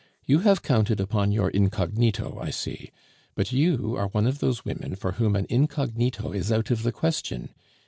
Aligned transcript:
You 0.25 0.39
have 0.39 0.63
counted 0.63 0.99
upon 0.99 1.31
your 1.31 1.51
incognito, 1.51 2.39
I 2.39 2.49
see, 2.49 2.89
but 3.35 3.51
you 3.51 3.95
are 3.95 4.07
one 4.07 4.25
of 4.25 4.39
those 4.39 4.65
women 4.65 4.95
for 4.95 5.11
whom 5.11 5.35
an 5.35 5.45
incognito 5.47 6.31
is 6.31 6.51
out 6.51 6.71
of 6.71 6.81
the 6.81 6.91
question. 6.91 7.49